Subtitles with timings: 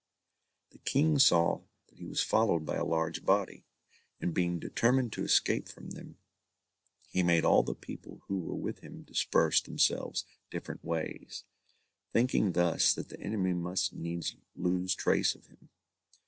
[0.71, 3.65] The King saw that he was followed by a large body,
[4.19, 6.17] and being determined to escape from them,
[7.09, 11.43] he made all the people who were with him disperse themselves different ways,
[12.13, 15.69] thinking thus that the enemy must needs lose trace of him.